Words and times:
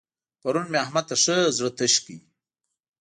پرون 0.41 0.65
مې 0.71 0.77
احمد 0.85 1.05
ته 1.09 1.15
ښه 1.23 1.37
زړه 1.57 1.69
تش 1.77 1.93
کړ. 2.05 2.17